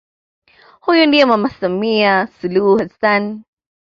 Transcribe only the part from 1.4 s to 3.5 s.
Samia Suluhu Hassan